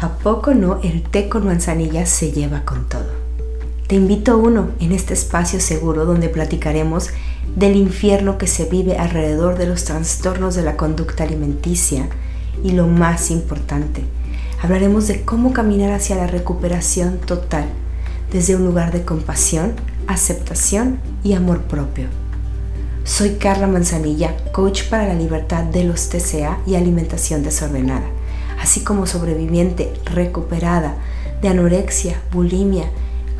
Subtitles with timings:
[0.00, 3.10] ¿A poco no el té con manzanilla se lleva con todo?
[3.88, 7.08] Te invito a uno en este espacio seguro donde platicaremos
[7.56, 12.08] del infierno que se vive alrededor de los trastornos de la conducta alimenticia
[12.62, 14.04] y lo más importante,
[14.62, 17.64] hablaremos de cómo caminar hacia la recuperación total
[18.30, 19.72] desde un lugar de compasión,
[20.06, 22.06] aceptación y amor propio.
[23.02, 28.17] Soy Carla Manzanilla, coach para la libertad de los TCA y alimentación desordenada
[28.60, 30.96] así como sobreviviente recuperada
[31.40, 32.90] de anorexia, bulimia,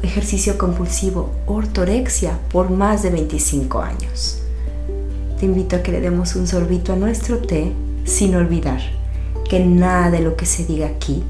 [0.02, 4.42] ejercicio compulsivo, ortorexia por más de 25 años.
[5.38, 7.72] Te invito a que le demos un sorbito a nuestro té
[8.04, 8.80] sin olvidar
[9.48, 11.22] que nada de lo que se diga aquí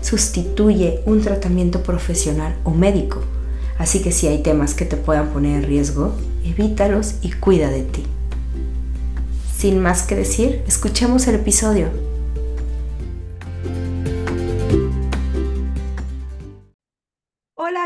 [0.00, 3.20] sustituye un tratamiento profesional o médico.
[3.78, 6.14] Así que si hay temas que te puedan poner en riesgo,
[6.44, 8.04] evítalos y cuida de ti.
[9.56, 11.88] Sin más que decir, escuchemos el episodio.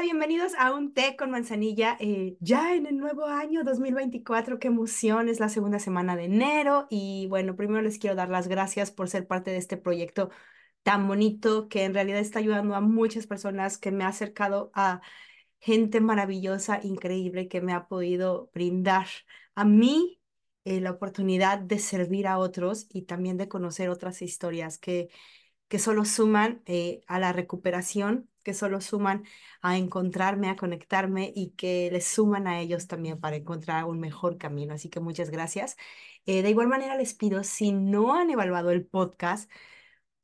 [0.02, 4.58] Bienvenidos a un té con manzanilla eh, ya en el nuevo año 2024.
[4.58, 8.48] Qué emoción, es la segunda semana de enero y bueno, primero les quiero dar las
[8.48, 10.30] gracias por ser parte de este proyecto
[10.82, 15.00] tan bonito que en realidad está ayudando a muchas personas, que me ha acercado a
[15.58, 19.06] gente maravillosa, increíble, que me ha podido brindar
[19.54, 20.20] a mí
[20.64, 25.08] eh, la oportunidad de servir a otros y también de conocer otras historias que,
[25.68, 29.24] que solo suman eh, a la recuperación que solo suman
[29.60, 34.38] a encontrarme, a conectarme y que les suman a ellos también para encontrar un mejor
[34.38, 34.74] camino.
[34.74, 35.76] Así que muchas gracias.
[36.26, 39.50] Eh, de igual manera les pido, si no han evaluado el podcast,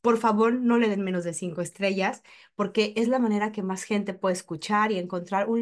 [0.00, 2.22] por favor no le den menos de cinco estrellas,
[2.54, 5.60] porque es la manera que más gente puede escuchar y encontrar un,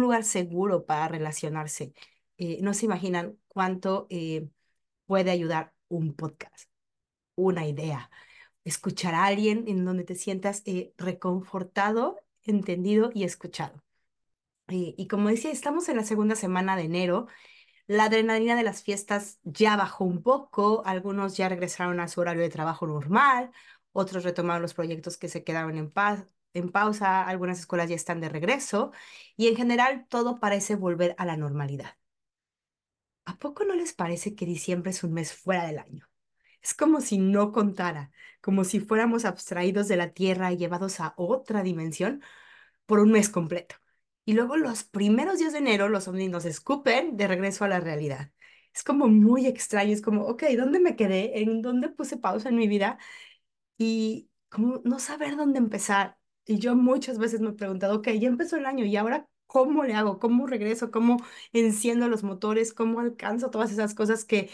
[0.00, 1.94] lugar seguro para relacionarse.
[2.38, 4.48] Eh, no se imaginan cuánto eh,
[5.06, 6.70] puede ayudar un podcast,
[7.36, 8.10] una idea
[8.64, 13.82] escuchar a alguien en donde te sientas eh, reconfortado, entendido y escuchado.
[14.68, 17.26] Eh, y como decía, estamos en la segunda semana de enero.
[17.86, 22.42] La adrenalina de las fiestas ya bajó un poco, algunos ya regresaron a su horario
[22.42, 23.52] de trabajo normal,
[23.92, 25.90] otros retomaron los proyectos que se quedaron en,
[26.72, 28.92] pausa, algunas escuelas ya están de regreso
[29.36, 31.96] y en general todo parece volver a la normalidad.
[33.24, 36.09] ¿A poco no les parece que diciembre es un mes fuera del año?
[36.62, 38.10] Es como si no contara,
[38.40, 42.22] como si fuéramos abstraídos de la Tierra y llevados a otra dimensión
[42.86, 43.76] por un mes completo.
[44.24, 47.80] Y luego los primeros días de enero los ovnis nos escupen de regreso a la
[47.80, 48.32] realidad.
[48.74, 51.40] Es como muy extraño, es como, ok, ¿dónde me quedé?
[51.42, 52.98] ¿En dónde puse pausa en mi vida?
[53.78, 56.18] Y como no saber dónde empezar.
[56.46, 59.84] Y yo muchas veces me he preguntado, ok, ya empezó el año y ahora, ¿cómo
[59.84, 60.18] le hago?
[60.18, 60.90] ¿Cómo regreso?
[60.90, 61.18] ¿Cómo
[61.52, 62.72] enciendo los motores?
[62.74, 64.50] ¿Cómo alcanzo todas esas cosas que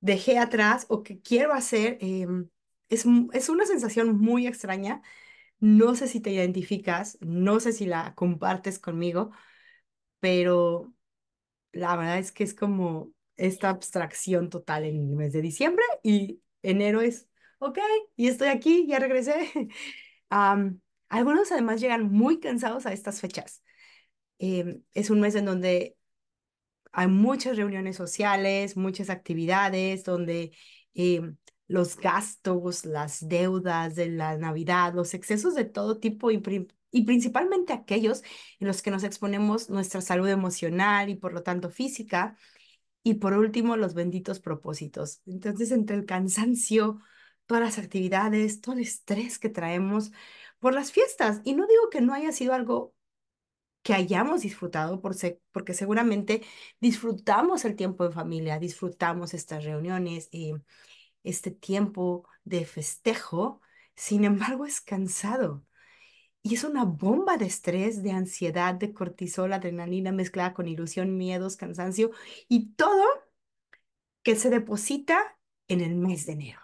[0.00, 2.48] dejé atrás o que quiero hacer, em,
[2.88, 5.02] es, es una sensación muy extraña.
[5.60, 9.32] No sé si te identificas, no sé si la compartes conmigo,
[10.20, 10.92] pero
[11.72, 16.42] la verdad es que es como esta abstracción total en el mes de diciembre y
[16.62, 17.28] enero es,
[17.58, 17.78] ok,
[18.16, 19.50] y estoy aquí, ya regresé.
[21.08, 23.62] algunos además llegan muy cansados a estas fechas.
[24.38, 25.96] Em, es un mes en donde
[26.92, 30.52] hay muchas reuniones sociales, muchas actividades donde
[30.94, 31.36] em,
[31.68, 36.42] los gastos, las deudas de la Navidad, los excesos de todo tipo y,
[36.90, 38.22] y principalmente aquellos
[38.58, 42.36] en los que nos exponemos nuestra salud emocional y por lo tanto física.
[43.02, 45.22] Y por último, los benditos propósitos.
[45.26, 47.00] Entonces, entre el cansancio,
[47.46, 50.12] todas las actividades, todo el estrés que traemos
[50.58, 52.94] por las fiestas, y no digo que no haya sido algo
[53.82, 56.42] que hayamos disfrutado, porque seguramente
[56.80, 60.52] disfrutamos el tiempo en familia, disfrutamos estas reuniones, eh,
[61.24, 63.60] este tiempo de festejo,
[63.94, 65.64] sin embargo es cansado.
[66.42, 71.56] Y es una bomba de estrés, de ansiedad, de cortisol, adrenalina mezclada con ilusión, miedos,
[71.56, 72.10] cansancio
[72.48, 73.04] y todo
[74.22, 75.38] que se deposita
[75.68, 76.60] en el mes de enero.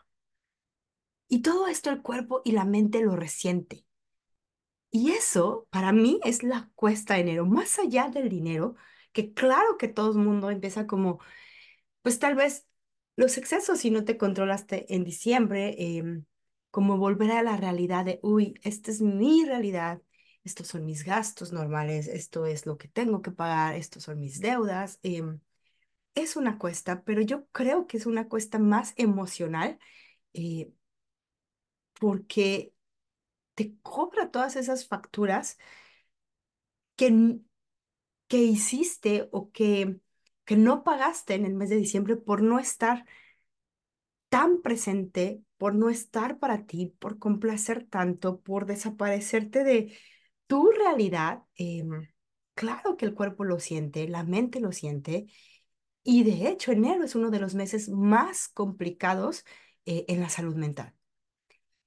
[1.29, 3.86] Y todo esto el cuerpo y la mente lo resiente.
[4.91, 8.77] Y eso para mí es la cuesta de enero, más allá del dinero,
[9.13, 11.19] que claro que todo el mundo empieza como,
[12.03, 12.67] pues tal vez
[13.17, 16.25] los excesos si no te controlaste en diciembre, em,
[16.71, 20.03] como volver a la realidad de, uy, esta es mi realidad,
[20.45, 24.41] estos son mis gastos normales, esto es lo que tengo que pagar, estos son mis
[24.41, 24.99] deudas.
[25.03, 25.41] Em,
[26.15, 29.79] es una cuesta, pero yo creo que es una cuesta más emocional
[30.35, 30.73] eh,
[31.99, 32.73] porque
[33.57, 35.59] te cobra todas esas facturas
[36.97, 37.41] que,
[38.29, 39.99] que hiciste o que,
[40.47, 43.07] que no pagaste en el mes de diciembre por no estar
[44.29, 49.97] tan presente por no estar para ti, por complacer tanto, por desaparecerte de
[50.47, 51.43] tu realidad.
[51.57, 52.09] em,
[52.55, 55.27] claro que el cuerpo lo siente, la mente lo siente,
[56.05, 59.47] y de hecho enero es uno de los meses más complicados
[59.87, 60.96] eh, en la salud mental.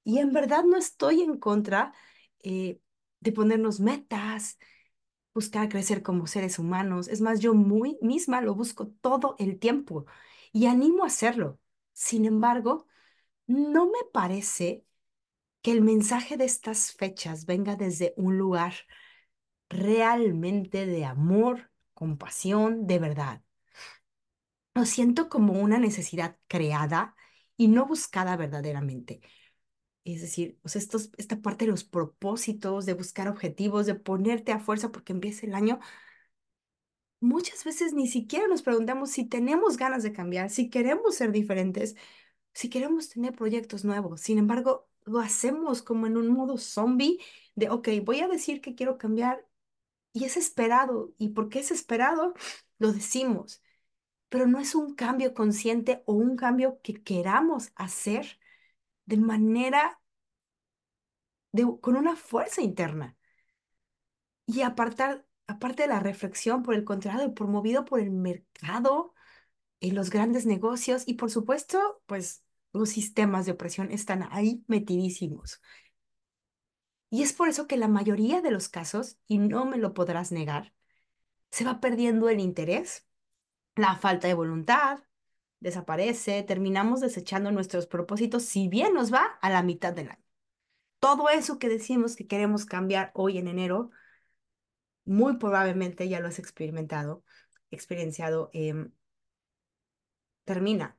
[0.04, 1.92] Y en verdad no estoy en contra
[2.42, 2.80] eh,
[3.20, 4.58] de ponernos metas,
[5.34, 7.08] buscar crecer como seres humanos.
[7.08, 10.06] Es más, yo muy misma lo busco todo el tiempo
[10.52, 11.60] y animo a hacerlo.
[11.92, 12.86] Sin embargo,
[13.46, 14.86] no me parece
[15.62, 18.74] que el mensaje de estas fechas venga desde un lugar
[19.70, 23.42] realmente de amor, compasión, de verdad.
[24.74, 27.14] Lo siento como una necesidad creada
[27.56, 29.20] y no buscada verdaderamente.
[30.14, 34.52] Es decir, o sea, estos, esta parte de los propósitos, de buscar objetivos, de ponerte
[34.52, 35.80] a fuerza porque empieza el año,
[37.20, 41.96] muchas veces ni siquiera nos preguntamos si tenemos ganas de cambiar, si queremos ser diferentes,
[42.54, 44.20] si queremos tener proyectos nuevos.
[44.22, 47.18] Sin embargo, lo hacemos como en un modo zombie
[47.54, 49.46] de, ok, voy a decir que quiero cambiar
[50.12, 51.14] y es esperado.
[51.18, 52.34] ¿Y porque es esperado?
[52.78, 53.62] Lo decimos,
[54.28, 58.40] pero no es un cambio consciente o un cambio que queramos hacer
[59.06, 59.99] de manera,
[61.80, 63.16] con una fuerza interna.
[64.46, 69.14] Y apartar, aparte de la reflexión, por el contrario, promovido por el mercado,
[69.80, 75.60] en los grandes negocios y por supuesto, pues los sistemas de opresión están ahí metidísimos.
[77.10, 80.30] Y es por eso que la mayoría de los casos, y no me lo podrás
[80.32, 80.72] negar,
[81.50, 83.06] se va perdiendo el interés,
[83.76, 85.00] la falta de voluntad,
[85.60, 90.29] desaparece, terminamos desechando nuestros propósitos, si bien nos va a la mitad del año.
[91.00, 93.90] Todo eso que decimos que queremos cambiar hoy en enero,
[95.04, 97.22] muy probablemente ya lo has experimentado,
[97.70, 98.92] experienciado, em,
[100.44, 100.96] termina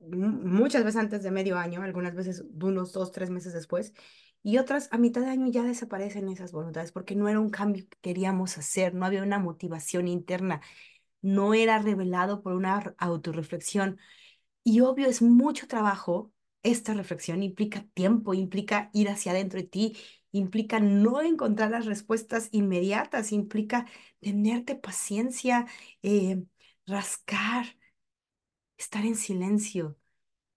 [0.00, 3.92] muchas veces antes de medio año, algunas veces unos dos, tres meses después,
[4.42, 7.86] y otras a mitad de año ya desaparecen esas voluntades porque no era un cambio
[7.88, 10.60] que queríamos hacer, no había una motivación interna,
[11.22, 13.98] no era revelado por una autorreflexión.
[14.64, 16.32] Y obvio, es mucho trabajo.
[16.62, 19.96] Esta reflexión implica tiempo, implica ir hacia adentro de ti,
[20.32, 23.86] implica no encontrar las respuestas inmediatas, implica
[24.20, 25.66] tenerte paciencia,
[26.02, 26.42] eh,
[26.86, 27.66] rascar,
[28.76, 29.96] estar en silencio.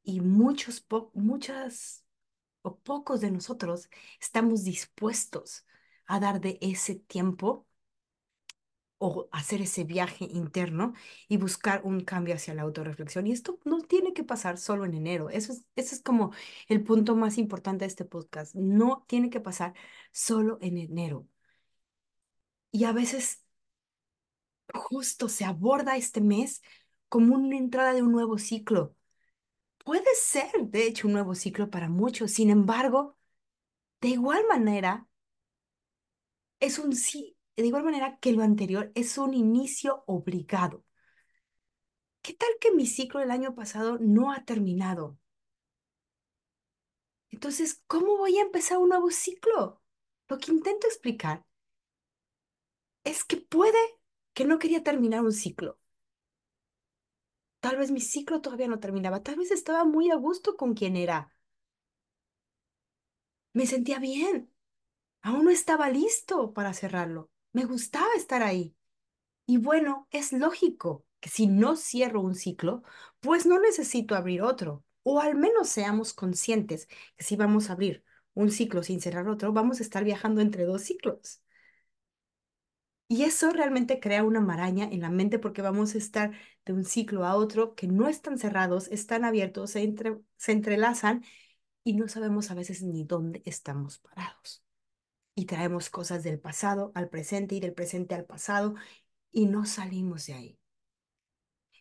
[0.04, 2.06] Y muchos, muchas
[2.64, 3.90] o pocos de nosotros
[4.22, 5.66] estamos dispuestos
[6.08, 7.68] a dar de ese tiempo
[9.02, 10.94] o hacer ese viaje interno
[11.28, 13.28] y buscar un cambio hacia la autorreflexión.
[13.28, 15.30] Y esto no tiene que pasar solo en enero.
[15.32, 16.32] Eso es, eso es como
[16.68, 18.56] el punto más importante de este podcast.
[18.56, 19.74] No tiene que pasar
[20.12, 21.28] solo en enero.
[22.72, 23.44] Y a veces
[24.74, 26.62] justo se aborda este mes
[27.10, 28.96] como una entrada de un nuevo ciclo.
[29.86, 32.32] Puede ser, de hecho, un nuevo ciclo para muchos.
[32.34, 33.18] Sin embargo,
[34.02, 35.08] de igual manera,
[36.62, 40.84] es un sí, de igual manera que lo anterior es un inicio obligado.
[42.24, 45.20] ¿Qué tal que mi ciclo del año pasado no ha terminado?
[47.32, 49.82] Entonces, ¿cómo voy a empezar un nuevo ciclo?
[50.28, 51.44] Lo que intento explicar
[53.04, 53.78] es que puede
[54.34, 55.78] que no quería terminar un ciclo.
[57.60, 60.96] Tal vez mi ciclo todavía no terminaba, tal vez estaba muy a gusto con quien
[60.96, 61.32] era.
[63.54, 64.52] Me sentía bien,
[65.24, 67.31] aún no estaba listo para cerrarlo.
[67.54, 68.76] Me gustaba estar ahí.
[69.48, 72.84] Y bueno, es lógico que si no cierro un ciclo,
[73.20, 74.84] pues no necesito abrir otro.
[75.04, 78.04] O al menos seamos conscientes que si vamos a abrir
[78.34, 81.42] un ciclo sin cerrar otro, vamos a estar viajando entre dos ciclos.
[83.08, 86.32] Y eso realmente crea una maraña en la mente porque vamos a estar
[86.66, 91.24] de un ciclo a otro que no están cerrados, están abiertos, se, entre, se entrelazan
[91.84, 94.64] y no sabemos a veces ni dónde estamos parados.
[95.42, 98.76] Y traemos cosas del pasado al presente y del presente al pasado
[99.32, 100.60] y no salimos de ahí.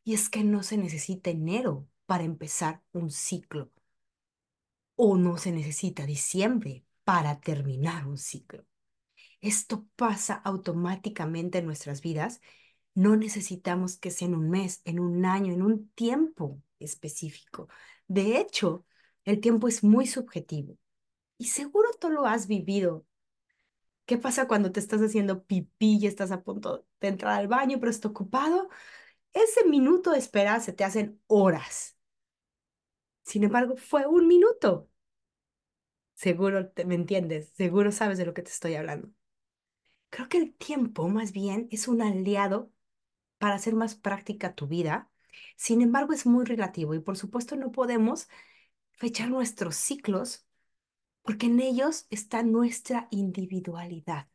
[0.02, 3.70] Y es que no se necesita enero para empezar un ciclo.
[4.96, 8.64] O no se necesita diciembre para terminar un ciclo.
[9.42, 12.40] Esto pasa automáticamente en nuestras vidas.
[12.94, 17.68] No necesitamos que sea en un mes, en un año, en un tiempo específico.
[18.08, 18.86] De hecho,
[19.26, 20.78] el tiempo es muy subjetivo.
[21.36, 23.04] Y seguro tú lo has vivido.
[24.10, 27.78] ¿Qué pasa cuando te estás haciendo pipí y estás a punto de entrar al baño,
[27.78, 28.68] pero estás ocupado?
[29.32, 31.96] Ese minuto de espera se te hacen horas.
[33.22, 34.90] Sin embargo, fue un minuto.
[36.14, 39.10] Seguro te, me entiendes, seguro sabes de lo que te estoy hablando.
[40.10, 42.72] Creo que el tiempo más bien es un aliado
[43.38, 45.10] para hacer más práctica tu vida
[45.56, 48.28] Sin embargo, es muy relativo y por supuesto no podemos
[48.92, 50.46] fechar nuestros ciclos
[51.22, 54.28] porque en ellos está nuestra individualidad.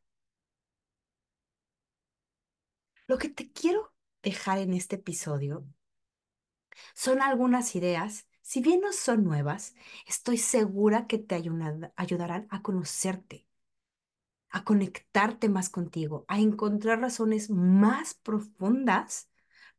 [3.08, 5.66] Lo que te quiero dejar en este episodio
[6.96, 9.76] son algunas ideas, si bien no son nuevas,
[10.08, 13.48] estoy segura que te ayudarán a conocerte,
[14.50, 19.30] a conectarte más contigo, a encontrar razones más profundas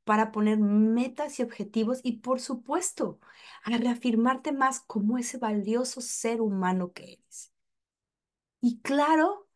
[0.07, 3.21] para poner metas y objetivos y, por supuesto,
[3.65, 7.53] a reafirmarte más como ese valioso ser humano que eres.
[8.61, 9.49] Y claro,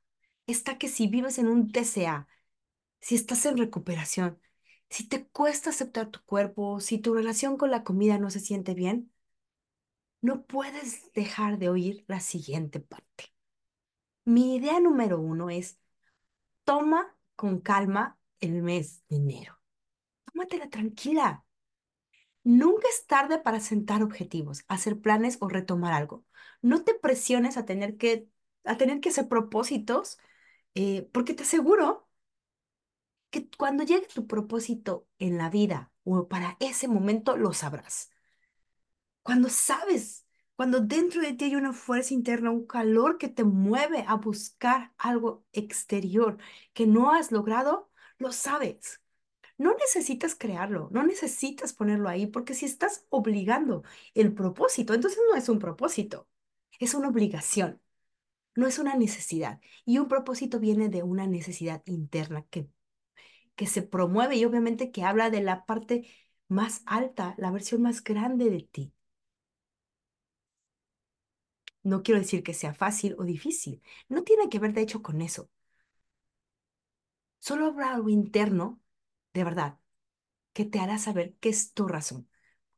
[0.46, 2.28] está que si vives en un TCA,
[3.00, 4.40] si estás en recuperación,
[4.90, 8.74] si te cuesta aceptar tu cuerpo, si tu relación con la comida no se siente
[8.74, 9.12] bien,
[10.22, 13.32] no puedes dejar de oír la siguiente parte.
[14.24, 15.78] Mi idea número uno es,
[16.64, 19.59] toma con calma el mes de enero.
[20.32, 21.28] Tómatela tranquila.
[22.42, 26.24] Nunca es tarde para sentar objetivos, hacer planes o retomar algo.
[26.62, 28.28] No te presiones a tener que,
[28.64, 30.18] a tener que hacer propósitos,
[30.74, 32.08] eh, porque te aseguro
[33.30, 38.10] que cuando llegue tu propósito en la vida o para ese momento lo sabrás.
[39.22, 44.04] Cuando sabes, cuando dentro de ti hay una fuerza interna, un calor que te mueve
[44.06, 46.38] a buscar algo exterior
[46.72, 48.99] que no has logrado, lo sabes.
[49.60, 55.36] No necesitas crearlo, no necesitas ponerlo ahí, porque si estás obligando el propósito, entonces no
[55.36, 56.28] es un propósito,
[56.80, 57.80] es una obligación,
[58.56, 59.60] no es una necesidad.
[59.86, 62.68] Y un propósito viene de una necesidad interna que
[63.56, 66.06] que se promueve y obviamente que habla de la parte
[66.48, 68.92] más alta, la versión más grande de ti.
[71.82, 75.20] No quiero decir que sea fácil o difícil, no tiene que ver de hecho con
[75.20, 75.50] eso.
[77.38, 78.79] Solo habrá algo interno,
[79.34, 79.78] de verdad,
[80.52, 82.28] que te hará saber qué es tu razón.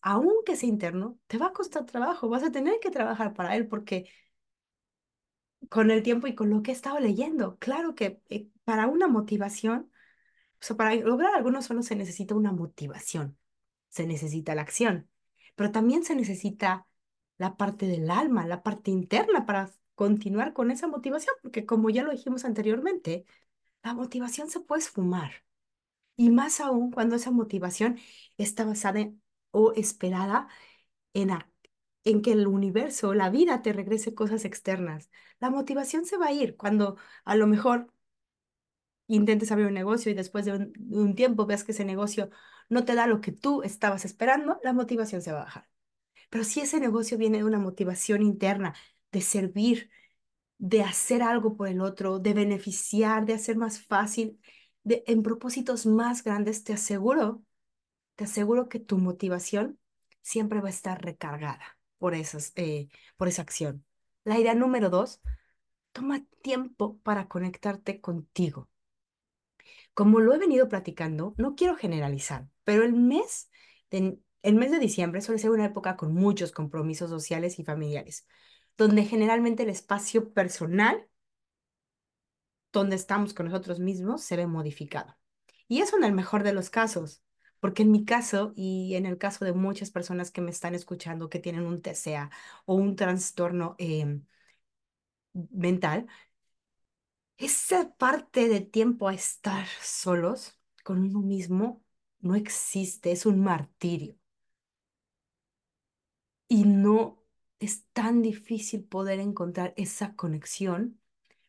[0.03, 3.69] Aunque sea interno, te va a costar trabajo, vas a tener que trabajar para él
[3.69, 4.11] porque
[5.69, 9.09] con el tiempo y con lo que he estado leyendo, claro que eh, para una
[9.09, 9.91] motivación
[10.71, 13.39] o para lograr algunos solo se necesita una motivación,
[13.89, 15.11] se necesita la acción,
[15.57, 16.87] pero también se necesita
[17.39, 22.03] la parte del alma, la parte interna para continuar con esa motivación, porque como ya
[22.05, 23.27] lo dijimos anteriormente,
[23.83, 25.33] la motivación se puede esfumar.
[26.23, 27.99] Y más aún cuando esa motivación
[28.39, 29.11] está basada
[29.51, 30.47] o esperada
[31.15, 31.31] en,
[32.05, 35.11] en que el universo, la vida te regrese cosas externas.
[35.41, 37.93] La motivación se va a ir cuando a lo mejor
[39.09, 40.53] intentes abrir un negocio y después de
[40.91, 42.31] un, tiempo veas que ese negocio
[42.69, 45.69] no te da lo que tú estabas esperando, la motivación se va a bajar.
[46.31, 48.75] Pero si ese negocio viene de una motivación interna,
[49.13, 49.91] de servir,
[50.59, 54.41] de hacer algo por el otro, de beneficiar, de hacer más fácil,
[54.85, 57.43] en propósitos más grandes, te aseguro,
[58.17, 59.79] te aseguro que tu motivación
[60.23, 63.85] siempre va a estar recargada por, esas, eh, por esa acción.
[64.25, 65.21] La idea número dos,
[65.93, 68.69] toma tiempo para conectarte contigo.
[69.95, 73.51] Como lo he venido platicando, no quiero generalizar, pero el mes
[73.91, 78.27] de, el mes de diciembre suele ser una época con muchos compromisos sociales y familiares,
[78.77, 81.07] donde generalmente el espacio personal,
[82.73, 85.17] donde estamos con nosotros mismos, se ve modificado.
[85.69, 87.23] Y eso en el mejor de los casos,
[87.61, 91.29] porque en mi caso y en el caso de muchas personas que me están escuchando
[91.31, 92.31] que tienen un TCA
[92.67, 94.25] o un trastorno em,
[95.53, 96.07] mental,
[97.37, 101.83] esa parte de tiempo a estar solos con uno mismo
[102.21, 104.17] no existe, es un martirio.
[106.49, 107.25] Y no
[107.61, 111.01] es tan difícil poder encontrar esa conexión,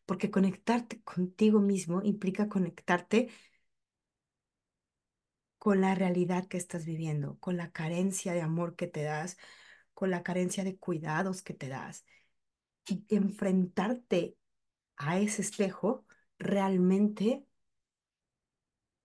[0.05, 3.29] porque conectarte contigo mismo implica conectarte
[5.57, 9.37] con la realidad que estás viviendo, con la carencia de amor que te das,
[9.93, 12.05] con la carencia de cuidados que te das.
[12.87, 14.37] Y enfrentarte
[14.97, 16.05] a ese espejo
[16.37, 17.45] realmente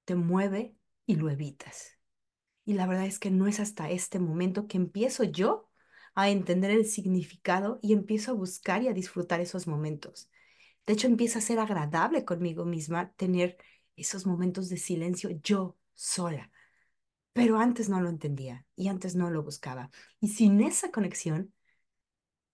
[0.05, 0.75] te mueve
[1.07, 1.99] y lo evitas.
[2.65, 5.71] Y la verdad es que no es hasta este momento que empiezo yo
[6.15, 10.31] a entender el significado y empiezo a buscar y a disfrutar esos momentos.
[10.89, 13.59] De hecho, empieza a ser agradable conmigo misma tener
[13.95, 16.51] esos momentos de silencio yo sola.
[17.35, 19.91] Pero antes no lo entendía y antes no lo buscaba.
[20.19, 21.53] Y sin esa conexión,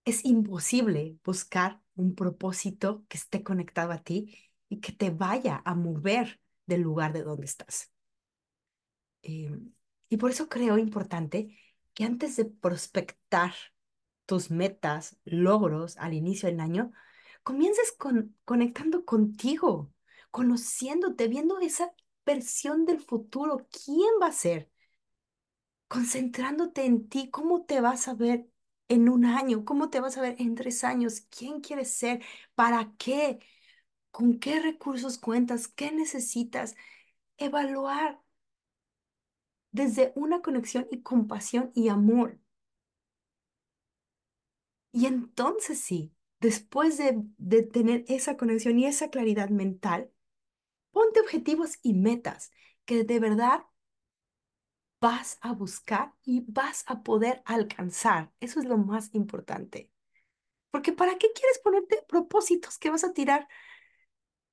[0.04, 4.36] es imposible buscar un propósito que esté conectado a ti
[4.68, 7.92] y que te vaya a mover del lugar de donde estás.
[9.22, 9.72] Em,
[10.08, 11.56] y por eso creo importante
[11.94, 13.54] que antes de prospectar
[14.26, 16.90] tus metas, logros al inicio del año,
[17.44, 19.92] comiences con, conectando contigo,
[20.32, 21.94] conociéndote, viendo esa
[22.26, 24.70] versión del futuro, quién va a ser,
[25.88, 28.48] concentrándote en ti, ¿cómo te vas a ver
[28.88, 29.64] en un año?
[29.64, 31.22] ¿Cómo te vas a ver en tres años?
[31.30, 32.22] ¿Quién quieres ser?
[32.54, 33.38] ¿Para qué?
[34.10, 35.68] ¿Con qué recursos cuentas?
[35.68, 36.76] ¿Qué necesitas?
[37.38, 38.20] Evaluar
[39.72, 42.38] desde una conexión y compasión y amor.
[44.92, 46.13] Y entonces sí,
[46.44, 50.10] después de, tener esa conexión y esa claridad mental,
[50.90, 52.52] ponte objetivos y metas
[52.84, 53.64] que de verdad
[55.00, 58.30] vas a buscar y vas a poder alcanzar.
[58.40, 59.90] Eso es lo más importante.
[60.70, 63.48] Porque ¿para qué quieres ponerte propósitos que vas a tirar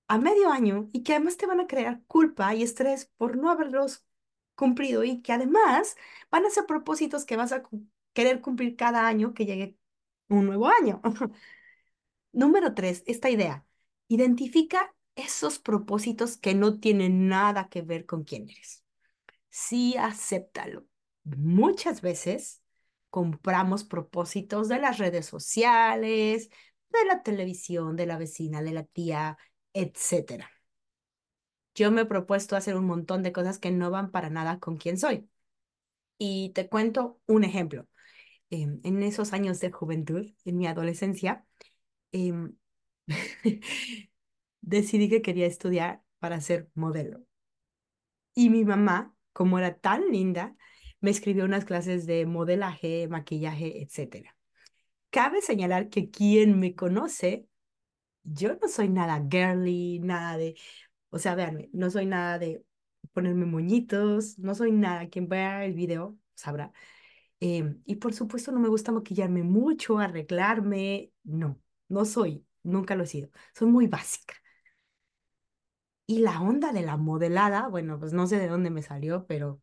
[0.08, 3.50] a medio año y que además te van a crear culpa y estrés por no
[3.50, 4.06] haberlos
[4.56, 5.98] cumplido y que además
[6.30, 7.64] van a ser propósitos que vas a
[8.14, 9.78] querer cumplir cada año que llegue
[10.30, 11.02] un nuevo año?
[12.34, 13.66] Número tres, esta idea.
[14.08, 18.84] Identifica esos propósitos que no tienen nada que ver con quién eres.
[19.50, 20.86] Sí, acéptalo.
[21.24, 22.64] Muchas veces
[23.10, 26.50] compramos propósitos de las redes sociales,
[26.92, 29.38] de la televisión, de la vecina, de la tía,
[29.74, 30.50] etcétera.
[31.76, 34.78] Yo me he propuesto hacer un montón de cosas que no van para nada con
[34.78, 35.30] quién soy.
[36.18, 37.88] Y te cuento un ejemplo.
[38.52, 41.46] Em, en esos años de juventud, en mi adolescencia,
[42.12, 42.56] em,
[44.62, 47.26] decidí que quería estudiar para ser modelo.
[48.34, 50.56] Y mi mamá, como era tan linda,
[51.02, 54.36] me escribió unas clases de modelaje, maquillaje, etcétera.
[55.10, 57.48] Cabe señalar que quien me conoce,
[58.24, 60.56] yo no soy nada girly, nada de,
[61.10, 62.64] o sea, véanme, no soy nada de
[63.14, 66.72] ponerme moñitos, no soy nada, quien vea el video sabrá.
[67.40, 71.60] Em, y por supuesto no me gusta maquillarme mucho, arreglarme, no,
[71.92, 74.36] no soy, nunca lo he sido, soy muy básica.
[76.06, 79.62] Y la onda de la modelada, bueno, pues no sé de dónde me salió, pero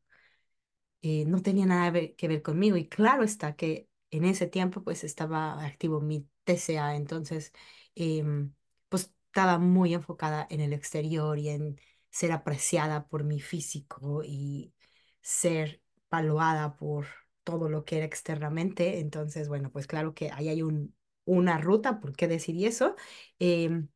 [1.02, 2.76] eh, no tenía nada que ver conmigo.
[2.76, 7.52] Y claro está que en ese tiempo pues estaba activo mi TCA, entonces
[7.94, 8.54] em,
[8.88, 14.74] pues estaba muy enfocada en el exterior y en ser apreciada por mi físico y
[15.20, 17.06] ser valuada por
[17.44, 18.98] todo lo que era externamente.
[19.00, 20.94] Entonces, bueno, pues claro que ahí hay un,
[21.28, 22.96] una ruta, ¿por qué decidí eso?
[23.38, 23.88] Em,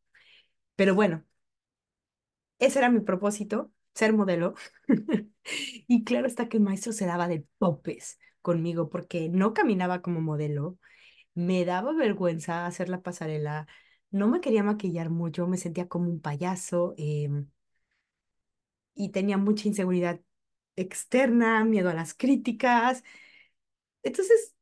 [0.76, 1.24] pero bueno.
[2.58, 4.54] Ese era mi propósito, ser modelo.
[5.88, 10.20] Y claro está que el maestro se daba de topes conmigo porque no caminaba como
[10.20, 10.78] modelo,
[11.34, 13.66] me daba vergüenza hacer la pasarela,
[14.10, 17.48] no me quería maquillar mucho, me sentía como un payaso em,
[18.94, 20.20] y tenía mucha inseguridad
[20.76, 23.02] externa, miedo a las críticas.
[24.02, 24.54] Entonces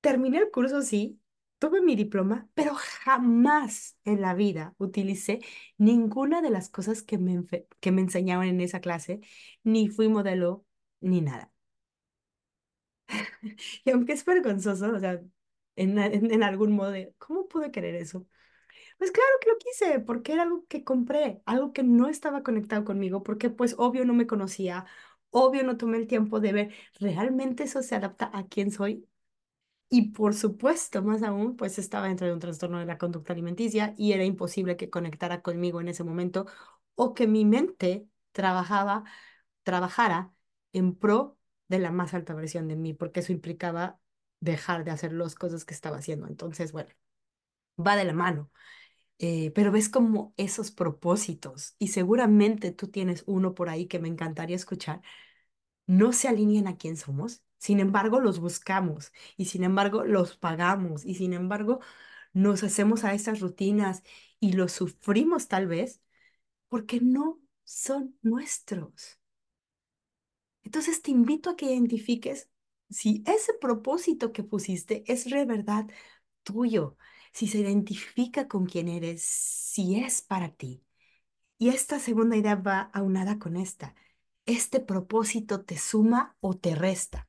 [0.00, 1.20] terminé el curso, sí,
[1.58, 5.40] tuve mi diploma, pero jamás en la vida utilicé
[5.78, 7.44] ninguna de las cosas que me,
[7.80, 9.20] que me enseñaban en esa clase,
[9.64, 10.64] ni fui modelo,
[11.00, 11.52] ni nada.
[13.84, 15.20] Y aunque es vergonzoso, o sea,
[15.76, 18.26] en, en, en algún modo, ¿cómo pude querer eso?
[18.98, 22.84] Pues claro que lo quise, porque era algo que compré, algo que no estaba conectado
[22.84, 24.86] conmigo, porque pues obvio no me conocía,
[25.30, 29.08] obvio no tomé el tiempo de ver, ¿realmente eso se adapta a quién soy?
[29.88, 33.94] Y por supuesto, más aún, pues estaba dentro de un trastorno de la conducta alimenticia
[33.96, 36.46] y era imposible que conectara conmigo en ese momento
[36.96, 39.04] o que mi mente trabajaba,
[39.62, 40.32] trabajara
[40.72, 44.00] en pro de la más alta versión de mí, porque eso implicaba
[44.40, 46.26] dejar de hacer las cosas que estaba haciendo.
[46.26, 46.90] Entonces, bueno,
[47.78, 48.50] va de la mano.
[49.18, 54.08] Eh, pero ves como esos propósitos, y seguramente tú tienes uno por ahí que me
[54.08, 55.02] encantaría escuchar
[55.86, 61.04] no se alinean a quién somos, sin embargo los buscamos y sin embargo los pagamos
[61.04, 61.80] y sin embargo
[62.32, 64.02] nos hacemos a esas rutinas
[64.40, 66.02] y los sufrimos tal vez
[66.68, 69.18] porque no son nuestros.
[70.64, 72.50] Entonces te invito a que identifiques
[72.90, 75.86] si ese propósito que pusiste es de verdad
[76.42, 76.96] tuyo,
[77.32, 80.84] si se identifica con quién eres, si es para ti.
[81.58, 83.94] Y esta segunda idea va aunada con esta.
[84.46, 87.28] ¿Este propósito te suma o te resta?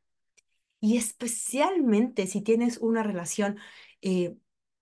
[0.79, 3.57] Y especialmente si tienes una relación
[4.01, 4.37] eh,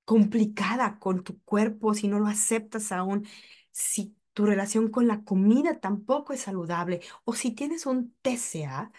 [0.06, 3.28] complicada con tu cuerpo, si no lo aceptas aún,
[3.72, 8.92] si tu relación con la comida tampoco es saludable o si tienes un TCA,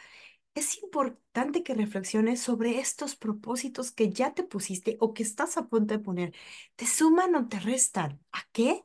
[0.55, 5.69] es importante que reflexiones sobre estos propósitos que ya te pusiste o que estás a
[5.69, 6.35] punto de poner.
[6.77, 8.21] ¿Te suman o te restan?
[8.33, 8.85] ¿A qué?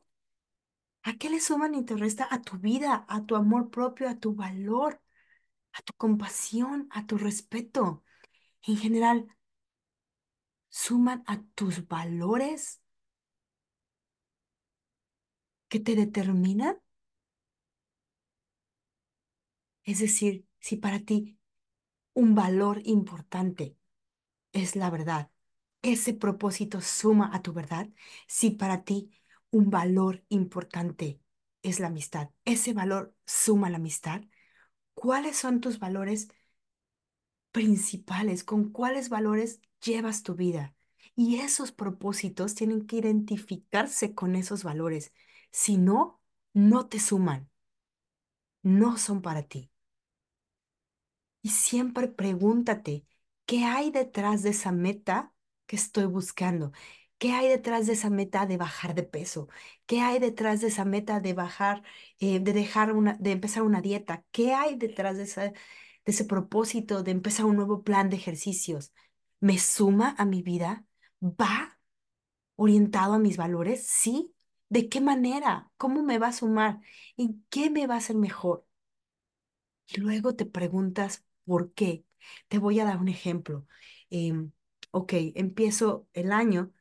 [1.04, 2.28] ¿A qué le suman y te resta?
[2.32, 5.01] A tu vida, a tu amor propio, a tu valor,
[5.74, 8.04] a tu compasión, a tu respeto.
[8.64, 9.28] En general,
[10.70, 12.82] suman a tus valores
[15.70, 16.76] que te determinan.
[19.84, 21.38] Es decir, si para ti
[22.14, 23.78] un valor importante
[24.54, 25.32] es la verdad.
[25.82, 27.90] Ese propósito suma a tu verdad.
[28.28, 29.12] Si para ti
[29.52, 31.22] un valor importante
[31.64, 34.24] es la amistad, ese valor suma a la amistad.
[34.94, 36.30] ¿Cuáles son tus valores
[37.52, 38.44] principales?
[38.44, 40.76] ¿Con cuáles valores llevas tu vida?
[41.16, 45.14] Y esos propósitos tienen que identificarse con esos valores.
[45.52, 46.22] Si no,
[46.54, 47.50] no te suman,
[48.64, 49.70] no son para ti.
[51.42, 53.06] Y siempre pregúntate,
[53.46, 55.34] ¿qué hay detrás de esa meta
[55.66, 56.72] que estoy buscando?
[57.22, 59.48] ¿Qué hay detrás de esa meta de bajar de peso?
[59.86, 61.84] ¿Qué hay detrás de esa meta de bajar,
[62.20, 64.26] eh, de dejar una, de empezar una dieta?
[64.32, 65.54] ¿Qué hay detrás de, de
[66.06, 68.92] ese propósito de empezar un nuevo plan de ejercicios?
[69.40, 70.86] ¿Me suma a mi vida?
[71.22, 71.80] ¿Va
[72.58, 73.88] orientado a mis valores?
[73.88, 74.34] ¿Sí?
[74.70, 75.72] ¿De qué manera?
[75.78, 76.82] ¿Cómo me va a sumar?
[77.18, 78.66] ¿En qué me va a hacer mejor?
[79.88, 82.06] Y luego te preguntas, ¿por qué?
[82.48, 83.66] Te voy a dar un ejemplo.
[84.10, 84.52] Em,
[84.92, 86.72] ok, empiezo el año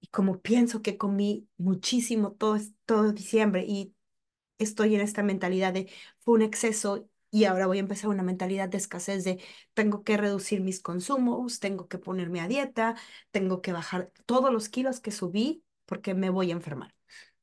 [0.00, 3.94] y como pienso que comí muchísimo todo, todo diciembre y
[4.58, 8.68] estoy en esta mentalidad de fue un exceso y ahora voy a empezar una mentalidad
[8.68, 9.42] de escasez de
[9.74, 12.96] tengo que reducir mis consumos, tengo que ponerme a dieta,
[13.30, 16.94] tengo que bajar todos los kilos que subí porque me voy a enfermar.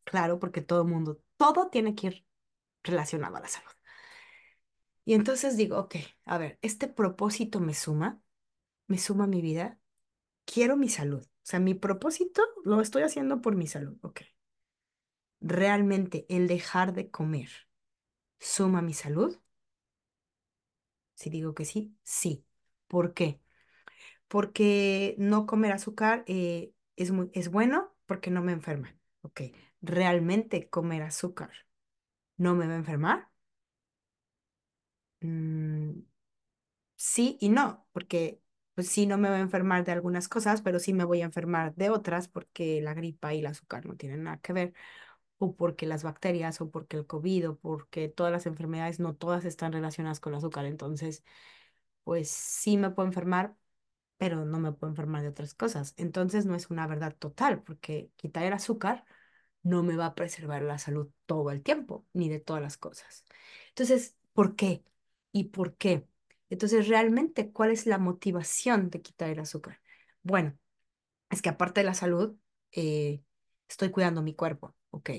[0.04, 2.26] Claro, porque todo el mundo, todo tiene que ir
[2.84, 3.72] relacionado a la salud.
[5.06, 8.22] Y entonces digo, ok, a ver, este propósito me suma,
[8.88, 9.80] me suma mi vida,
[10.46, 11.24] quiero mi salud.
[11.24, 13.98] O sea, mi propósito lo estoy haciendo por mi salud.
[15.40, 17.50] ¿Realmente el dejar de comer
[18.40, 19.38] suma mi salud?
[21.16, 22.46] Si digo que sí, sí.
[22.88, 23.42] ¿Por qué?
[24.28, 28.98] Porque no comer azúcar eh, es muy, es bueno porque no me enferma.
[29.82, 31.52] ¿realmente comer azúcar
[32.38, 33.30] no me va a enfermar?
[35.22, 36.02] Mm,
[36.96, 38.42] sí y no, porque
[38.76, 41.26] pues sí no me voy a enfermar de algunas cosas, pero sí me voy a
[41.26, 44.74] enfermar de otras porque la gripa y el azúcar no tienen nada que ver,
[45.40, 49.46] o porque las bacterias, o porque el COVID, o porque todas las enfermedades no todas
[49.46, 50.66] están relacionadas con el azúcar.
[50.66, 51.24] Entonces,
[52.04, 53.56] pues sí me puedo enfermar,
[54.18, 55.94] pero no me puedo enfermar de otras cosas.
[55.98, 59.06] Entonces no es una verdad total, porque quitar el azúcar
[59.64, 63.26] no me va a preservar la salud todo el tiempo, ni de todas las cosas.
[63.70, 64.84] Entonces, ¿por qué?
[65.32, 66.08] ¿Y por qué?
[66.56, 69.82] Entonces, realmente, ¿cuál es la motivación de quitar el azúcar?
[70.24, 70.58] Bueno,
[71.30, 72.38] es que aparte de la salud,
[72.74, 73.24] eh,
[73.70, 74.76] estoy cuidando mi cuerpo.
[74.92, 75.12] Ok,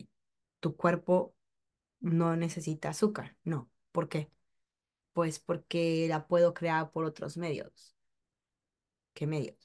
[0.61, 1.35] tu cuerpo
[2.01, 3.37] no necesita azúcar.
[3.45, 3.71] No.
[3.93, 4.31] ¿Por qué?
[5.13, 7.97] Pues porque la puedo crear por otros medios.
[9.15, 9.57] ¿Qué medios?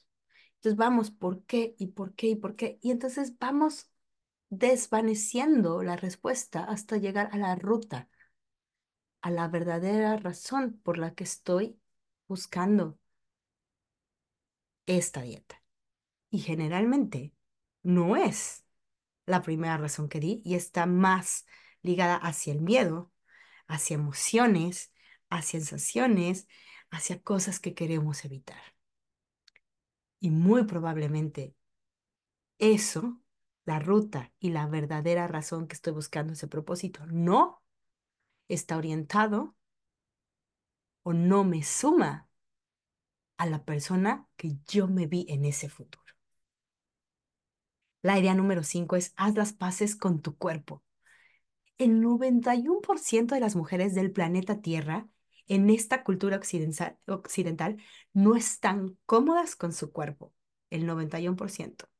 [0.56, 1.74] Entonces vamos, ¿por qué?
[1.78, 2.28] ¿Y por qué?
[2.28, 2.78] ¿Y por qué?
[2.82, 3.90] Y entonces vamos
[4.50, 8.08] desvaneciendo la respuesta hasta llegar a la ruta,
[9.22, 11.80] a la verdadera razón por la que estoy
[12.28, 12.98] buscando
[14.86, 15.62] esta dieta.
[16.30, 17.32] Y generalmente
[17.82, 18.64] no es
[19.26, 21.46] la primera razón que di y está más
[21.82, 23.12] ligada hacia el miedo,
[23.66, 24.92] hacia emociones,
[25.30, 26.48] hacia sensaciones,
[26.90, 28.62] hacia cosas que queremos evitar.
[30.20, 31.54] Y muy probablemente
[32.58, 33.20] eso,
[33.64, 37.61] la ruta y la verdadera razón que estoy buscando ese propósito, no
[38.54, 39.54] está orientado
[41.02, 42.28] o no me suma
[43.36, 46.02] a la persona que yo me vi en ese futuro.
[48.02, 50.82] La idea número cinco es haz las paces con tu cuerpo.
[51.78, 55.08] El 91% de las mujeres del planeta Tierra
[55.48, 57.76] en esta cultura occidental, occidental
[58.12, 60.32] no están cómodas con su cuerpo.
[60.70, 61.91] El 91%.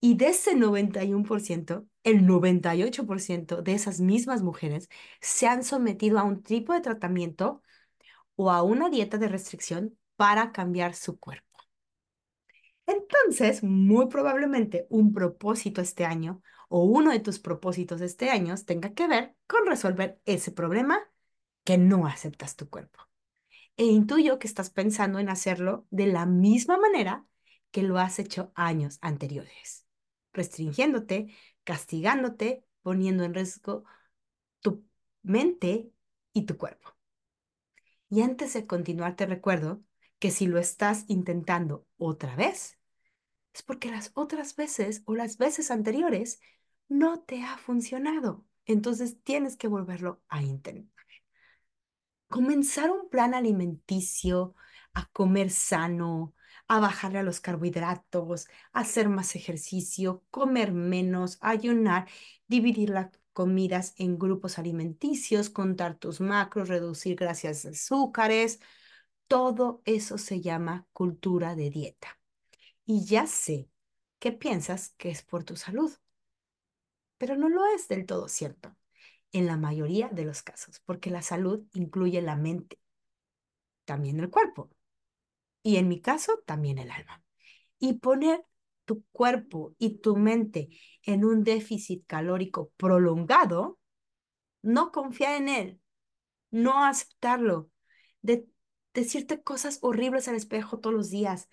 [0.00, 4.88] Y de ese 91%, el 98% de esas mismas mujeres
[5.20, 7.62] se han sometido a un tipo de tratamiento
[8.36, 11.46] o a una dieta de restricción para cambiar su cuerpo.
[12.86, 18.94] Entonces, muy probablemente un propósito este año o uno de tus propósitos este año tenga
[18.94, 21.00] que ver con resolver ese problema
[21.64, 23.00] que no aceptas tu cuerpo.
[23.76, 27.26] E intuyo que estás pensando en hacerlo de la misma manera
[27.70, 29.86] que lo has hecho años anteriores,
[30.32, 33.84] restringiéndote, castigándote, poniendo en riesgo
[34.60, 34.84] tu
[35.22, 35.92] mente
[36.32, 36.96] y tu cuerpo.
[38.08, 39.82] Y antes de continuar, te recuerdo
[40.18, 42.78] que si lo estás intentando otra vez,
[43.54, 46.40] es porque las otras veces o las veces anteriores
[46.88, 48.44] no te ha funcionado.
[48.66, 51.04] Entonces tienes que volverlo a intentar.
[52.28, 54.54] Comenzar un plan alimenticio,
[54.94, 56.34] a comer sano,
[56.70, 62.08] a bajarle a los carbohidratos, hacer más ejercicio, comer menos, ayunar,
[62.48, 68.60] dividir las comidas en grupos alimenticios, contar tus macros, reducir grasas azúcares,
[69.28, 72.18] Todo eso se llama cultura de dieta.
[72.86, 73.70] Y ya sé
[74.20, 75.92] que piensas que es por tu salud,
[77.18, 78.76] pero no lo es del todo cierto
[79.32, 82.78] en la mayoría de los casos, porque la salud incluye la mente,
[83.84, 84.70] también el cuerpo
[85.62, 87.22] y en mi caso también el alma.
[87.78, 88.44] Y poner
[88.84, 90.70] tu cuerpo y tu mente
[91.04, 93.78] en un déficit calórico prolongado,
[94.62, 95.80] no confiar en él,
[96.50, 97.70] no aceptarlo,
[98.22, 98.48] de
[98.94, 101.48] decirte cosas horribles al espejo todos los días,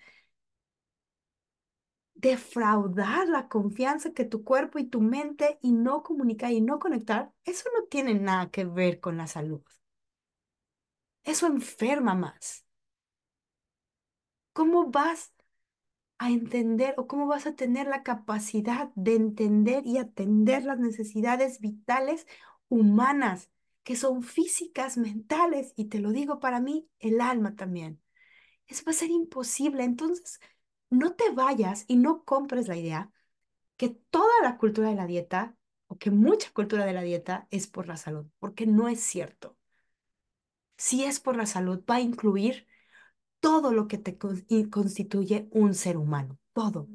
[2.14, 7.32] defraudar la confianza que tu cuerpo y tu mente y no comunicar y no conectar,
[7.44, 9.62] eso no tiene nada que ver con la salud.
[11.24, 12.64] Eso enferma más.
[14.58, 15.32] ¿Cómo vas
[16.18, 21.60] a entender o cómo vas a tener la capacidad de entender y atender las necesidades
[21.60, 22.26] vitales
[22.68, 23.52] humanas,
[23.84, 28.02] que son físicas, mentales, y te lo digo para mí, el alma también?
[28.66, 29.84] Eso va a ser imposible.
[29.84, 30.40] Entonces,
[30.90, 33.12] no te vayas y no compres la idea
[33.76, 37.68] que toda la cultura de la dieta o que mucha cultura de la dieta es
[37.68, 39.56] por la salud, porque no es cierto.
[40.76, 42.67] Si es por la salud, va a incluir
[43.40, 46.88] todo lo que te constituye un ser humano, todo.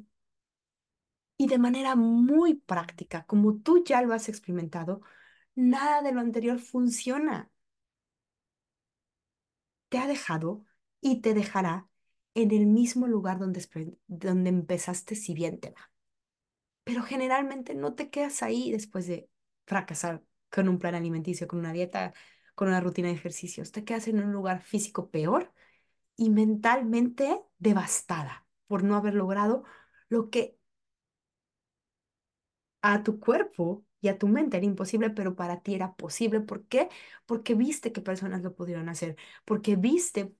[1.36, 5.00] Y de manera muy práctica, como tú ya lo has experimentado,
[5.54, 7.50] nada de lo anterior funciona.
[9.88, 10.64] Te ha dejado
[11.00, 11.88] y te dejará
[12.34, 13.66] en el mismo lugar donde,
[14.06, 15.90] donde empezaste si bien te va.
[16.84, 19.30] Pero generalmente no te quedas ahí después de
[19.66, 22.12] fracasar con un plan alimenticio, con una dieta,
[22.54, 23.72] con una rutina de ejercicios.
[23.72, 25.52] Te quedas en un lugar físico peor
[26.16, 29.64] y mentalmente devastada por no haber logrado
[30.08, 30.58] lo que
[32.82, 36.40] a tu cuerpo y a tu mente era imposible, pero para ti era posible.
[36.40, 36.88] ¿Por qué?
[37.26, 40.34] Porque viste que personas lo pudieron hacer, porque viste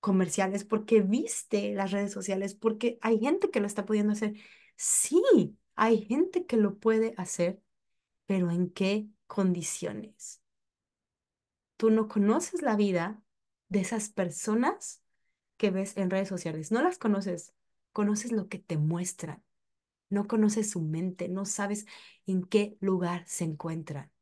[0.00, 4.34] comerciales, porque viste las redes sociales, porque hay gente que lo está pudiendo hacer.
[4.76, 5.22] Sí,
[5.76, 7.62] hay gente que lo puede hacer,
[8.26, 10.42] pero ¿en qué condiciones?
[11.76, 13.20] Tú no conoces la vida
[13.70, 15.02] de esas personas
[15.56, 16.72] que ves en redes sociales.
[16.72, 17.54] No las conoces,
[17.92, 19.42] conoces lo que te muestran.
[20.10, 21.86] No conoces su mente, no sabes
[22.26, 24.12] en qué lugar se encuentran.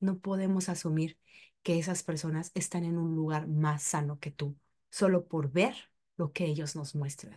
[0.00, 1.18] No podemos asumir
[1.62, 4.56] que esas personas están en un lugar más sano que tú,
[4.90, 5.74] solo por ver
[6.16, 7.36] lo que ellos nos muestran.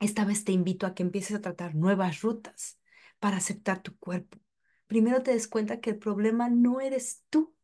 [0.00, 2.78] Esta vez te invito a que empieces a tratar nuevas rutas
[3.18, 4.38] para aceptar tu cuerpo.
[4.86, 7.55] Primero te des cuenta que el problema no eres tú,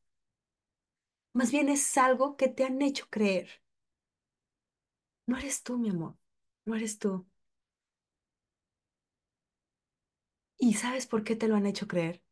[1.34, 3.48] más bien es algo que te han hecho creer.
[5.26, 6.16] No eres tú, mi amor,
[6.64, 7.26] no eres tú.
[10.58, 12.22] ¿Y sabes por qué te lo han hecho creer?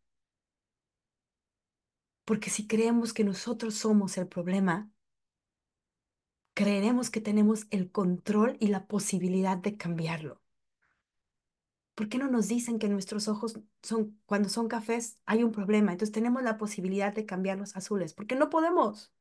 [2.25, 4.91] Porque si creemos que nosotros somos el problema,
[6.55, 10.40] creeremos que tenemos el control y la posibilidad de cambiarlo.
[11.95, 15.93] ¿Por qué no nos dicen que nuestros ojos son, cuando son cafés, hay un problema?
[15.93, 19.13] Entonces tenemos la posibilidad de cambiarlos azules, porque no podemos,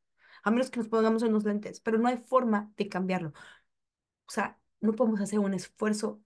[0.43, 3.33] a menos que nos pongamos unos lentes, pero no hay forma de cambiarlo.
[4.27, 6.21] O sea, no podemos hacer un esfuerzo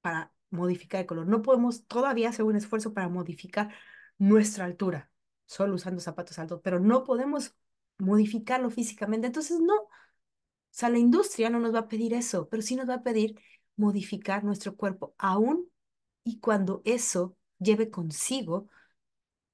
[0.00, 1.26] para modificar el color.
[1.26, 3.74] No podemos todavía hacer un esfuerzo para modificar
[4.18, 5.10] nuestra altura,
[5.46, 7.56] solo usando zapatos altos, pero no podemos
[7.98, 9.26] modificarlo físicamente.
[9.28, 9.74] Entonces, no.
[9.74, 9.90] O
[10.70, 13.40] sea, la industria no nos va a pedir eso, pero sí nos va a pedir
[13.76, 15.70] modificar nuestro cuerpo, aún
[16.24, 18.68] y cuando eso lleve consigo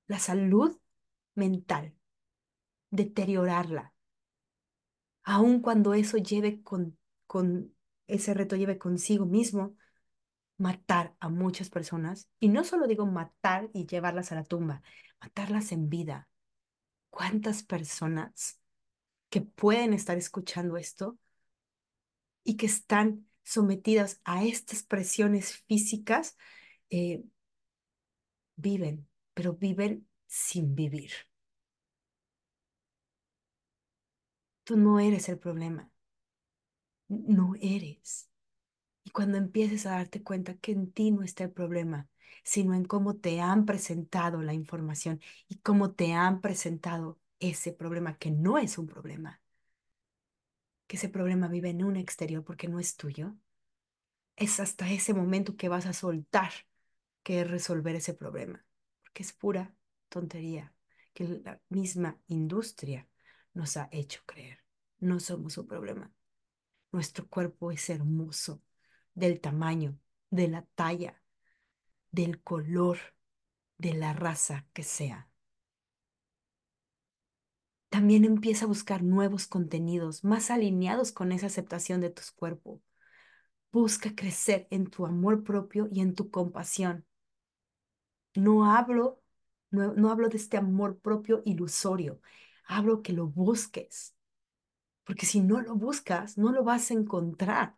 [0.06, 0.78] la salud
[1.35, 1.94] mental,
[2.90, 3.92] deteriorarla,
[5.22, 7.74] aún cuando eso lleve con, con
[8.06, 9.76] ese reto lleve consigo mismo
[10.58, 14.82] matar a muchas personas, y no solo digo matar y llevarlas a la tumba,
[15.20, 16.28] matarlas en vida.
[17.11, 18.61] ¿Cuántas personas
[19.28, 21.18] que pueden estar escuchando esto
[22.44, 26.37] y que están sometidas a estas presiones físicas,
[26.90, 27.24] eh,
[28.57, 31.12] viven, pero viven sin vivir.
[34.64, 35.88] Tú no eres el problema.
[37.09, 38.31] No eres.
[39.05, 42.09] Y cuando empieces a darte cuenta que en ti no está el problema,
[42.44, 48.18] sino en cómo te han presentado la información y cómo te han presentado ese problema
[48.18, 49.41] que no es un problema,
[50.92, 53.35] que ese problema vive en un exterior porque no es tuyo,
[54.37, 56.52] es hasta ese momento que vas a soltar
[57.22, 58.62] que resolver ese problema,
[59.02, 59.74] porque es pura
[60.11, 60.74] tontería
[61.14, 63.09] que la misma industria
[63.55, 64.62] nos ha hecho creer.
[64.98, 66.12] No somos un problema.
[66.92, 68.62] Nuestro cuerpo es hermoso
[69.14, 71.22] del tamaño, de la talla,
[72.11, 72.98] del color,
[73.78, 75.31] de la raza que sea.
[77.92, 82.81] También empieza a buscar nuevos contenidos más alineados con esa aceptación de tu cuerpo.
[83.72, 87.07] Busca crecer en tu amor propio y en tu compasión.
[88.35, 89.22] No hablo,
[89.70, 92.20] no, no hablo de este amor propio ilusorio.
[92.66, 94.16] Hablo que lo busques.
[95.05, 97.76] Porque si no lo buscas, no lo vas a encontrar.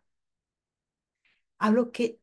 [1.57, 2.21] Hablo que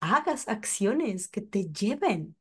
[0.00, 2.36] hagas acciones que te lleven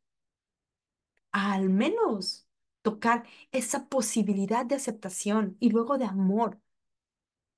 [1.33, 2.47] al menos
[2.81, 6.59] tocar esa posibilidad de aceptación y luego de amor.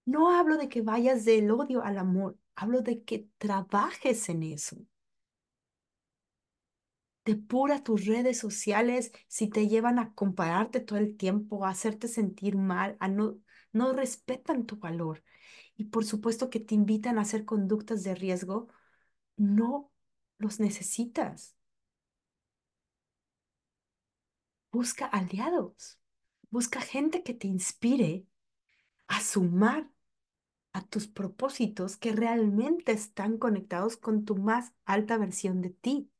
[0.05, 4.77] No hablo de que vayas del odio al amor, hablo de que trabajes en eso.
[7.25, 12.57] Depura tus redes sociales si te llevan a compararte todo el tiempo, a hacerte sentir
[12.57, 13.39] mal, a no,
[13.71, 15.23] no respetan tu valor.
[15.77, 18.67] Y por supuesto que te invitan a hacer conductas de riesgo,
[19.37, 19.91] no
[20.39, 21.52] los necesitas.
[24.73, 25.99] Busca aliados,
[26.49, 28.27] busca gente que te inspire
[29.07, 29.89] a sumar
[30.73, 36.11] a tus propósitos que realmente están conectados con tu más alta versión de ti.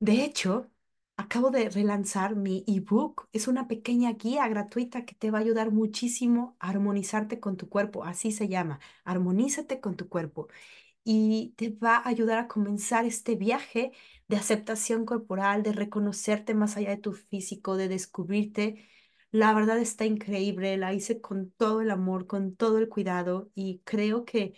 [0.00, 0.70] De hecho,
[1.16, 3.28] acabo de relanzar mi ebook.
[3.32, 7.68] Es una pequeña guía gratuita que te va a ayudar muchísimo a armonizarte con tu
[7.68, 8.04] cuerpo.
[8.04, 10.48] Así se llama, armonízate con tu cuerpo.
[11.04, 13.92] Y te va a ayudar a comenzar este viaje
[14.28, 18.88] de aceptación corporal, de reconocerte más allá de tu físico, de descubrirte.
[19.32, 23.80] La verdad está increíble, la hice con todo el amor, con todo el cuidado y
[23.84, 24.54] creo que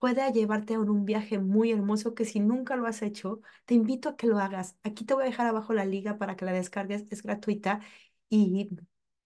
[0.00, 4.08] puede llevarte a un viaje muy hermoso que si nunca lo has hecho, te invito
[4.10, 4.76] a que lo hagas.
[4.82, 7.80] Aquí te voy a dejar abajo la liga para que la descargues, es gratuita
[8.28, 8.68] y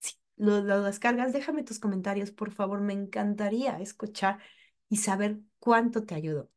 [0.00, 4.38] si lo, lo descargas, déjame tus comentarios, por favor, me encantaría escuchar
[4.88, 6.50] y saber cuánto te ayudó.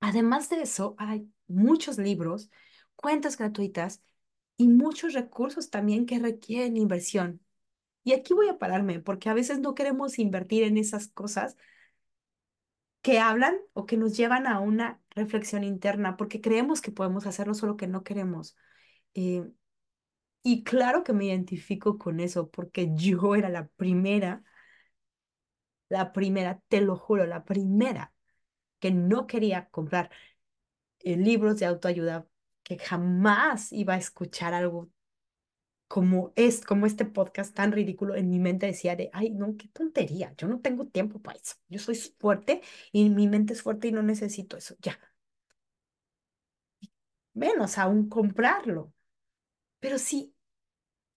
[0.00, 2.50] Además de eso, hay muchos libros,
[2.96, 4.02] cuentas gratuitas
[4.56, 7.40] y muchos recursos también que requieren inversión.
[8.04, 11.56] Y aquí voy a pararme porque a veces no queremos invertir en esas cosas
[13.02, 17.54] que hablan o que nos llevan a una reflexión interna porque creemos que podemos hacerlo,
[17.54, 18.56] solo que no queremos.
[19.14, 19.44] Eh,
[20.42, 24.42] y claro que me identifico con eso porque yo era la primera,
[25.90, 28.14] la primera, te lo juro, la primera
[28.80, 30.10] que no quería comprar
[31.00, 32.26] eh, libros de autoayuda,
[32.62, 34.90] que jamás iba a escuchar algo
[35.88, 39.68] como es, como este podcast tan ridículo, en mi mente decía de, ay, no, qué
[39.68, 43.88] tontería, yo no tengo tiempo para eso, yo soy fuerte y mi mente es fuerte
[43.88, 44.98] y no necesito eso, ya.
[47.34, 48.92] Menos aún comprarlo.
[49.80, 50.34] Pero sí,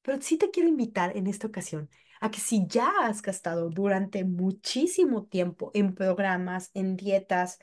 [0.04, 1.90] pero sí te quiero invitar en esta ocasión
[2.24, 7.60] a que si ya has gastado durante muchísimo tiempo en programas, en dietas,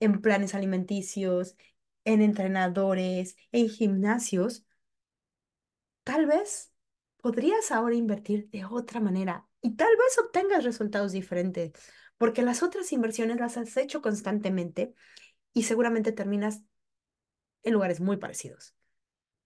[0.00, 1.56] en planes alimenticios,
[2.06, 4.64] en entrenadores, en gimnasios,
[6.04, 6.72] tal vez
[7.18, 11.72] podrías ahora invertir de otra manera y tal vez obtengas resultados diferentes,
[12.16, 14.94] porque las otras inversiones las has hecho constantemente
[15.52, 16.62] y seguramente terminas
[17.62, 18.77] en lugares muy parecidos.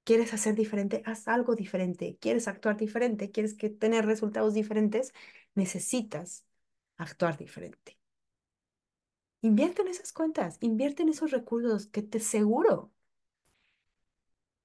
[0.04, 1.02] ¿Quieres hacer diferente?
[1.06, 2.18] Haz algo diferente.
[2.20, 3.30] ¿Quieres actuar diferente?
[3.30, 5.12] ¿Quieres que tener resultados diferentes?
[5.54, 6.44] Necesitas
[6.96, 7.98] actuar diferente.
[9.42, 12.92] Invierte en esas cuentas, invierte en esos recursos que te seguro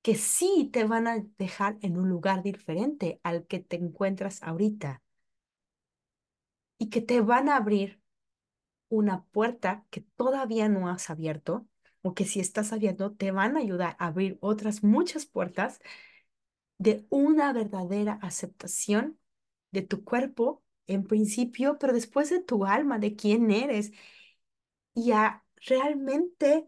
[0.02, 5.02] que sí te van a dejar en un lugar diferente al que te encuentras ahorita
[6.78, 8.00] y que te van a abrir
[8.90, 11.68] una puerta que todavía no has abierto
[12.08, 15.82] o que si estás abierto te van a ayudar a abrir otras muchas puertas
[16.78, 19.20] de una verdadera aceptación
[19.72, 23.92] de tu cuerpo en principio, pero después de tu alma, de quién eres
[24.94, 26.68] y a realmente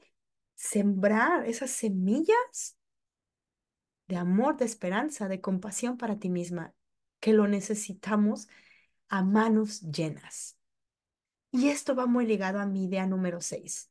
[0.55, 2.77] sembrar esas semillas
[4.07, 6.73] de amor, de esperanza, de compasión para ti misma,
[7.21, 8.49] que lo necesitamos
[9.07, 10.57] a manos llenas.
[11.51, 13.89] Y esto va muy ligado a mi idea número 6,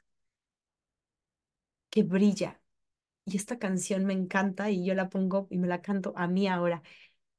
[2.03, 2.61] brilla.
[3.25, 6.49] Y esta canción me encanta y yo la pongo y me la canto a mí
[6.49, 6.83] ahora.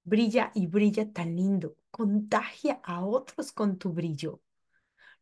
[0.03, 1.75] Brilla y brilla tan lindo.
[1.91, 4.41] Contagia a otros con tu brillo.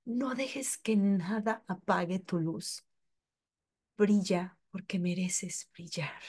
[0.06, 2.86] No dejes que nada apague tu luz.
[3.98, 6.22] Brilla porque mereces brillar.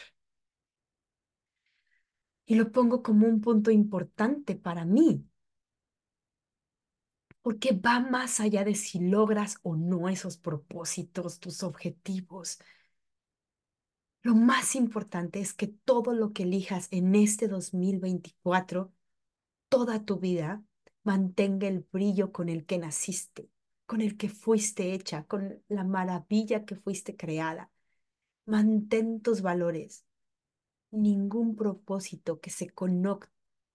[2.47, 5.25] Y lo pongo como un punto importante para mí,
[7.43, 12.59] porque va más allá de si logras o no esos propósitos, tus objetivos.
[14.29, 18.93] Lo más importante es que todo lo que elijas en este 2024,
[19.71, 20.63] toda tu vida,
[21.03, 23.49] mantenga el brillo con el que naciste,
[23.87, 27.71] con el que fuiste hecha, con la maravilla que fuiste creada.
[28.45, 30.05] Mantén tus valores,
[30.91, 32.69] ningún propósito que se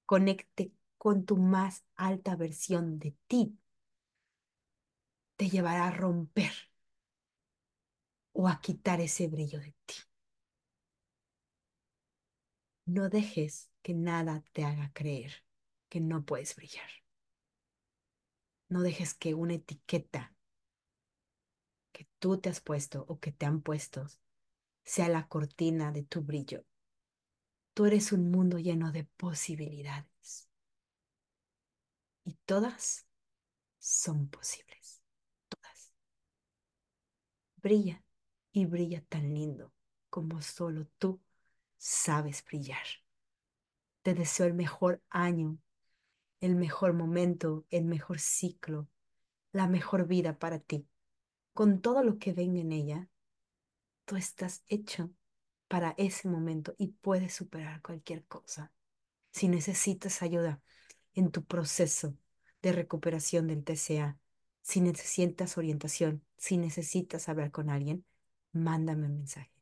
[0.05, 3.57] conecte con tu más alta versión de ti,
[5.35, 6.51] te llevará a romper
[8.33, 9.95] o a quitar ese brillo de ti.
[12.86, 15.31] No dejes que nada te haga creer
[15.89, 16.89] que no puedes brillar.
[18.67, 20.36] No dejes que una etiqueta
[21.91, 24.07] que tú te has puesto o que te han puesto
[24.84, 26.65] sea la cortina de tu brillo.
[27.73, 30.49] Tú eres un mundo lleno de posibilidades.
[32.25, 33.07] Y todas
[33.79, 35.01] son posibles.
[35.49, 35.93] Todas.
[37.57, 38.03] Brilla
[38.51, 39.73] y brilla tan lindo
[40.09, 41.21] como solo tú
[41.84, 42.86] sabes brillar.
[44.03, 45.57] Te deseo el mejor año,
[46.39, 48.88] el mejor momento, el mejor ciclo,
[49.51, 50.88] la mejor vida para ti.
[51.53, 53.09] Con todo lo que venga en ella,
[54.05, 55.11] tú estás hecho
[55.67, 58.71] para ese momento y puedes superar cualquier cosa.
[59.31, 60.61] Si necesitas ayuda
[61.13, 62.15] en tu proceso
[62.61, 64.17] de recuperación del TCA,
[64.61, 68.05] si necesitas orientación, si necesitas hablar con alguien,
[68.53, 69.52] mándame un mensaje.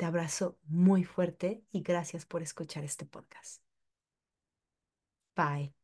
[0.00, 3.60] Te abrazo muy fuerte y gracias por escuchar este podcast.
[5.36, 5.79] Bye.